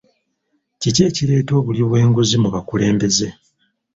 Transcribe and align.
Kiki 0.79 1.01
ekireeta 1.09 1.51
obuli 1.59 1.81
bw'enguzi 1.89 2.37
mu 2.43 2.49
bakulembeze? 2.55 3.27